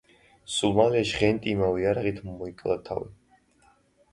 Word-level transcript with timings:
სულ 0.53 0.71
მალე 0.77 1.03
ჟღენტი 1.09 1.53
იმავე 1.53 1.83
იარაღით 1.85 2.25
მოიკლა 2.31 2.79
თავი. 2.89 3.11